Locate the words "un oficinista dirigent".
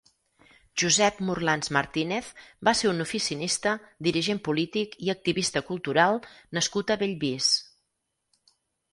2.91-4.41